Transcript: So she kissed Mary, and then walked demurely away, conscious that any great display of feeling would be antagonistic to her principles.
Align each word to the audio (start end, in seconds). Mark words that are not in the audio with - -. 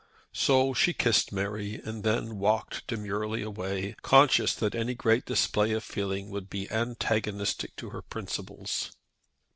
So 0.33 0.73
she 0.73 0.93
kissed 0.95 1.31
Mary, 1.31 1.75
and 1.75 2.03
then 2.03 2.39
walked 2.39 2.87
demurely 2.87 3.43
away, 3.43 3.95
conscious 4.01 4.55
that 4.55 4.73
any 4.73 4.95
great 4.95 5.25
display 5.27 5.73
of 5.73 5.83
feeling 5.83 6.31
would 6.31 6.49
be 6.49 6.67
antagonistic 6.71 7.75
to 7.75 7.91
her 7.91 8.01
principles. 8.01 8.93